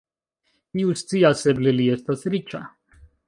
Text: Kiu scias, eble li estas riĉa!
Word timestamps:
Kiu 0.77 0.95
scias, 1.01 1.45
eble 1.53 1.75
li 1.77 1.87
estas 1.97 2.25
riĉa! 2.37 2.63